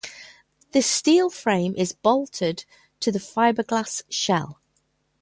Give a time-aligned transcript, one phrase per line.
[0.71, 2.65] This steel frame is bolted
[3.01, 4.59] to the fiberglass shell.